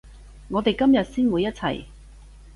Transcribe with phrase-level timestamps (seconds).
[0.49, 1.83] 我哋今日先會一齊